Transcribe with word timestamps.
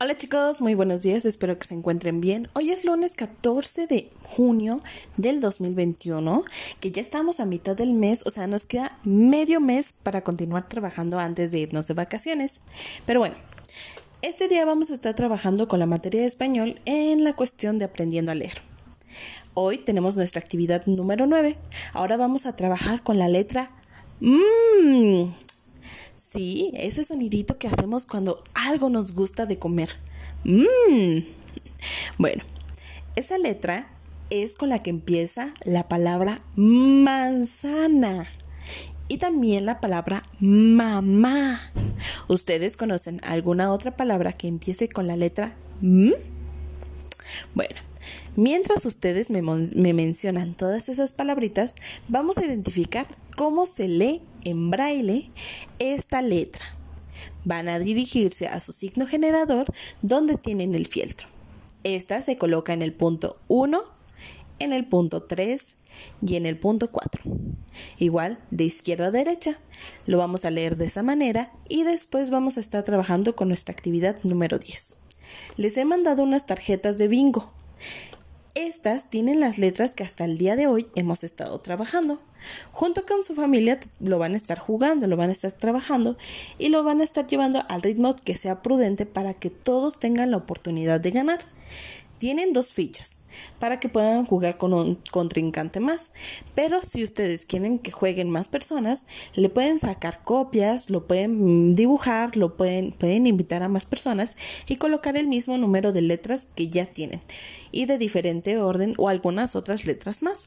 Hola 0.00 0.16
chicos, 0.16 0.60
muy 0.60 0.74
buenos 0.74 1.02
días, 1.02 1.24
espero 1.26 1.56
que 1.56 1.66
se 1.66 1.74
encuentren 1.74 2.20
bien. 2.20 2.48
Hoy 2.54 2.72
es 2.72 2.84
lunes 2.84 3.14
14 3.14 3.86
de 3.86 4.10
junio 4.22 4.80
del 5.16 5.40
2021, 5.40 6.44
que 6.80 6.90
ya 6.90 7.02
estamos 7.02 7.40
a 7.40 7.44
mitad 7.44 7.76
del 7.76 7.92
mes, 7.92 8.26
o 8.26 8.30
sea, 8.30 8.46
nos 8.46 8.64
queda 8.64 8.98
medio 9.04 9.60
mes 9.60 9.92
para 9.92 10.22
continuar 10.22 10.66
trabajando 10.66 11.20
antes 11.20 11.52
de 11.52 11.60
irnos 11.60 11.86
de 11.86 11.94
vacaciones. 11.94 12.62
Pero 13.06 13.20
bueno, 13.20 13.36
este 14.22 14.48
día 14.48 14.64
vamos 14.64 14.90
a 14.90 14.94
estar 14.94 15.14
trabajando 15.14 15.68
con 15.68 15.78
la 15.78 15.86
materia 15.86 16.22
de 16.22 16.26
español 16.26 16.80
en 16.84 17.22
la 17.22 17.34
cuestión 17.34 17.78
de 17.78 17.84
aprendiendo 17.84 18.32
a 18.32 18.34
leer. 18.34 18.60
Hoy 19.54 19.78
tenemos 19.78 20.16
nuestra 20.16 20.40
actividad 20.40 20.84
número 20.86 21.26
9. 21.26 21.56
Ahora 21.92 22.16
vamos 22.16 22.46
a 22.46 22.56
trabajar 22.56 23.02
con 23.02 23.18
la 23.18 23.28
letra 23.28 23.70
mmm 24.20 25.51
Sí, 26.32 26.70
ese 26.74 27.04
sonidito 27.04 27.58
que 27.58 27.68
hacemos 27.68 28.06
cuando 28.06 28.42
algo 28.54 28.88
nos 28.88 29.12
gusta 29.12 29.44
de 29.44 29.58
comer. 29.58 29.90
Mmm. 30.44 31.18
Bueno, 32.16 32.42
esa 33.16 33.36
letra 33.36 33.86
es 34.30 34.56
con 34.56 34.70
la 34.70 34.78
que 34.78 34.88
empieza 34.88 35.52
la 35.64 35.88
palabra 35.88 36.40
manzana 36.56 38.26
y 39.08 39.18
también 39.18 39.66
la 39.66 39.78
palabra 39.78 40.22
mamá. 40.40 41.60
¿Ustedes 42.28 42.78
conocen 42.78 43.20
alguna 43.24 43.70
otra 43.70 43.94
palabra 43.94 44.32
que 44.32 44.48
empiece 44.48 44.88
con 44.88 45.06
la 45.06 45.16
letra 45.16 45.54
M? 45.82 46.14
Bueno, 47.54 47.76
Mientras 48.36 48.86
ustedes 48.86 49.28
me, 49.28 49.42
mencionan 49.92 50.54
todas 50.54 50.88
esas 50.88 51.12
palabritas, 51.12 51.74
vamos 52.08 52.38
a 52.38 52.44
identificar 52.46 53.06
cómo 53.36 53.66
se 53.66 53.88
lee 53.88 54.22
en 54.44 54.70
braille 54.70 55.28
esta 55.78 56.22
letra. 56.22 56.64
Van 57.44 57.68
a 57.68 57.78
dirigirse 57.78 58.46
a 58.46 58.60
su 58.60 58.72
signo 58.72 59.06
generador 59.06 59.66
donde 60.00 60.36
tienen 60.36 60.74
el 60.74 60.86
fieltro. 60.86 61.28
Esta 61.84 62.22
se 62.22 62.38
coloca 62.38 62.72
en 62.72 62.80
el 62.80 62.94
punto 62.94 63.36
1, 63.48 63.82
en 64.60 64.72
el 64.72 64.86
punto 64.86 65.20
3 65.20 65.74
y 66.22 66.36
en 66.36 66.46
el 66.46 66.58
punto 66.58 66.90
4. 66.90 67.22
Igual 67.98 68.38
de 68.50 68.64
izquierda 68.64 69.06
a 69.06 69.10
derecha. 69.10 69.58
Lo 70.06 70.16
vamos 70.16 70.46
a 70.46 70.50
leer 70.50 70.76
de 70.76 70.86
esa 70.86 71.02
manera 71.02 71.50
y 71.68 71.82
después 71.82 72.30
vamos 72.30 72.56
a 72.56 72.60
estar 72.60 72.82
trabajando 72.82 73.36
con 73.36 73.48
nuestra 73.48 73.74
actividad 73.74 74.16
número 74.22 74.58
10. 74.58 74.94
Les 75.58 75.76
he 75.76 75.84
mandado 75.84 76.22
unas 76.22 76.46
tarjetas 76.46 76.96
de 76.96 77.08
bingo. 77.08 77.52
Estas 78.54 79.08
tienen 79.08 79.40
las 79.40 79.56
letras 79.56 79.92
que 79.92 80.04
hasta 80.04 80.26
el 80.26 80.36
día 80.36 80.56
de 80.56 80.66
hoy 80.66 80.86
hemos 80.94 81.24
estado 81.24 81.58
trabajando. 81.60 82.20
Junto 82.70 83.06
con 83.06 83.22
su 83.22 83.34
familia 83.34 83.80
lo 83.98 84.18
van 84.18 84.34
a 84.34 84.36
estar 84.36 84.58
jugando, 84.58 85.06
lo 85.06 85.16
van 85.16 85.30
a 85.30 85.32
estar 85.32 85.52
trabajando 85.52 86.18
y 86.58 86.68
lo 86.68 86.84
van 86.84 87.00
a 87.00 87.04
estar 87.04 87.26
llevando 87.26 87.64
al 87.70 87.80
ritmo 87.80 88.14
que 88.14 88.36
sea 88.36 88.60
prudente 88.60 89.06
para 89.06 89.32
que 89.32 89.48
todos 89.48 89.98
tengan 89.98 90.30
la 90.30 90.36
oportunidad 90.36 91.00
de 91.00 91.12
ganar. 91.12 91.38
Tienen 92.22 92.52
dos 92.52 92.72
fichas 92.72 93.18
para 93.58 93.80
que 93.80 93.88
puedan 93.88 94.24
jugar 94.24 94.56
con 94.56 94.72
un 94.72 94.96
contrincante 95.10 95.80
más. 95.80 96.12
Pero 96.54 96.80
si 96.80 97.02
ustedes 97.02 97.44
quieren 97.44 97.80
que 97.80 97.90
jueguen 97.90 98.30
más 98.30 98.46
personas, 98.46 99.08
le 99.34 99.48
pueden 99.48 99.80
sacar 99.80 100.20
copias, 100.22 100.88
lo 100.88 101.02
pueden 101.02 101.74
dibujar, 101.74 102.36
lo 102.36 102.56
pueden, 102.56 102.92
pueden 102.92 103.26
invitar 103.26 103.64
a 103.64 103.68
más 103.68 103.86
personas 103.86 104.36
y 104.68 104.76
colocar 104.76 105.16
el 105.16 105.26
mismo 105.26 105.58
número 105.58 105.92
de 105.92 106.00
letras 106.02 106.46
que 106.46 106.68
ya 106.68 106.86
tienen 106.86 107.20
y 107.72 107.86
de 107.86 107.98
diferente 107.98 108.56
orden 108.56 108.94
o 108.98 109.08
algunas 109.08 109.56
otras 109.56 109.84
letras 109.84 110.22
más. 110.22 110.46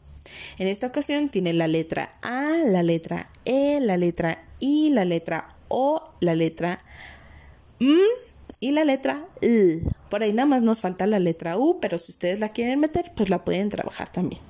En 0.57 0.69
esta 0.69 0.87
ocasión 0.87 1.27
tiene 1.27 1.51
la 1.51 1.67
letra 1.67 2.09
A, 2.21 2.55
la 2.65 2.83
letra 2.83 3.27
E, 3.43 3.81
la 3.81 3.97
letra 3.97 4.41
I, 4.61 4.91
la 4.91 5.03
letra 5.03 5.53
O, 5.67 6.01
la 6.21 6.35
letra 6.35 6.79
M 7.81 7.99
y 8.61 8.71
la 8.71 8.85
letra 8.85 9.25
L. 9.41 9.81
Por 10.15 10.23
ahí 10.23 10.31
nada 10.31 10.45
más 10.45 10.63
nos 10.63 10.79
falta 10.79 11.05
la 11.07 11.19
letra 11.19 11.57
U, 11.57 11.77
pero 11.81 11.99
si 11.99 12.13
ustedes 12.13 12.39
la 12.39 12.53
quieren 12.53 12.79
meter, 12.79 13.11
pues 13.17 13.29
la 13.29 13.43
pueden 13.43 13.67
trabajar 13.67 14.09
también. 14.09 14.41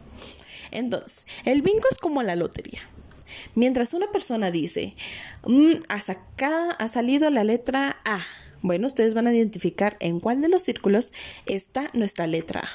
Entonces, 0.70 1.26
el 1.44 1.64
bingo 1.64 1.88
es 1.92 1.98
como 1.98 2.22
la 2.22 2.36
lotería. 2.36 2.82
Mientras 3.56 3.96
una 3.96 4.06
persona 4.12 4.52
dice, 4.52 4.94
mm, 5.48 5.72
ha, 5.90 6.02
ha 6.78 6.88
salido 6.88 7.32
la 7.32 7.44
letra 7.44 7.98
A, 8.06 8.22
bueno, 8.62 8.86
ustedes 8.86 9.16
van 9.16 9.26
a 9.26 9.34
identificar 9.34 9.98
en 10.02 10.20
cuál 10.20 10.40
de 10.40 10.50
los 10.50 10.62
círculos 10.62 11.14
está 11.48 11.88
nuestra 11.94 12.28
letra 12.28 12.60
A 12.60 12.70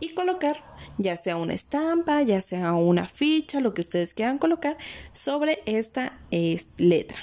y 0.00 0.08
colocar 0.08 0.60
ya 0.98 1.16
sea 1.16 1.36
una 1.36 1.54
estampa, 1.54 2.22
ya 2.22 2.42
sea 2.42 2.72
una 2.72 3.06
ficha, 3.06 3.60
lo 3.60 3.72
que 3.72 3.82
ustedes 3.82 4.14
quieran 4.14 4.38
colocar 4.38 4.76
sobre 5.12 5.62
esta 5.64 6.12
letra. 6.76 7.20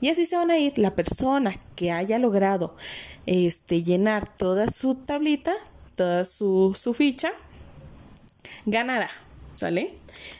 Y 0.00 0.08
así 0.08 0.26
se 0.26 0.36
van 0.36 0.50
a 0.50 0.58
ir 0.58 0.78
la 0.78 0.94
persona 0.94 1.54
que 1.76 1.92
haya 1.92 2.18
logrado 2.18 2.74
este, 3.26 3.82
llenar 3.82 4.28
toda 4.28 4.70
su 4.70 4.94
tablita, 4.94 5.54
toda 5.96 6.24
su, 6.24 6.76
su 6.78 6.94
ficha, 6.94 7.30
ganará, 8.66 9.10
¿sale? 9.54 9.94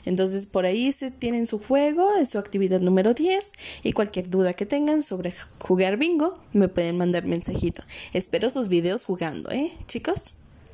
Entonces 0.05 0.45
por 0.45 0.65
ahí 0.65 0.91
se 0.91 1.11
tienen 1.11 1.47
su 1.47 1.59
juego, 1.59 2.15
es 2.15 2.29
su 2.29 2.39
actividad 2.39 2.81
número 2.81 3.13
10 3.13 3.53
y 3.83 3.93
cualquier 3.93 4.29
duda 4.29 4.53
que 4.53 4.65
tengan 4.65 5.03
sobre 5.03 5.33
jugar 5.59 5.97
bingo 5.97 6.33
me 6.53 6.67
pueden 6.67 6.97
mandar 6.97 7.25
mensajito. 7.25 7.83
Espero 8.13 8.49
sus 8.49 8.67
videos 8.67 9.05
jugando, 9.05 9.51
¿eh? 9.51 9.71
Chicos. 9.87 10.42